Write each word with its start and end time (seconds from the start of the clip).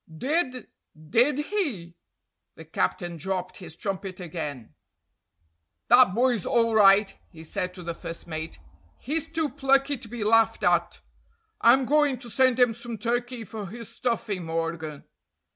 "Did, 0.17 0.67
did 1.11 1.37
he?" 1.53 1.95
The 2.55 2.65
captain 2.65 3.17
dropped 3.17 3.57
his 3.57 3.75
trumpet 3.75 4.19
again. 4.19 4.73
"That 5.89 6.15
boy's 6.15 6.43
all 6.43 6.73
right," 6.73 7.15
he 7.29 7.43
said 7.43 7.75
to 7.75 7.83
the 7.83 7.93
first 7.93 8.25
mate. 8.25 8.57
"He's 8.97 9.29
too 9.29 9.47
plucky 9.47 9.99
to 9.99 10.07
be 10.07 10.23
laughed 10.23 10.63
at. 10.63 11.01
I'm 11.61 11.85
going 11.85 12.17
to 12.17 12.31
send 12.31 12.57
him 12.57 12.73
some 12.73 12.97
turkey 12.97 13.43
for 13.43 13.67
his 13.67 13.89
stuffing, 13.89 14.43
Morgan. 14.45 15.03